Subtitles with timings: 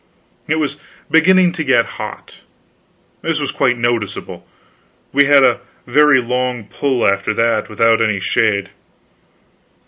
[0.47, 0.77] It was
[1.11, 2.39] beginning to get hot.
[3.21, 4.47] This was quite noticeable.
[5.13, 8.71] We had a very long pull, after that, without any shade.